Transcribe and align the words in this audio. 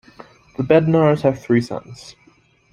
The 0.57 0.63
Bednars 0.63 1.21
have 1.21 1.39
three 1.39 1.61
sons. 1.61 2.15